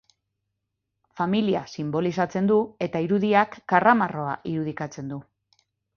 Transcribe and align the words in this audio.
Familia 1.19 1.59
sinbolizatzen 1.73 2.49
du 2.53 2.57
eta 2.87 3.03
irudiak 3.09 3.61
karramarroa 3.75 4.35
irudikatzen 4.55 5.13
du. 5.13 5.21